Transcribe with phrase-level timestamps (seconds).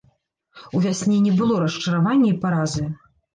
[0.77, 2.89] У вясне не было расчаравання і паразы.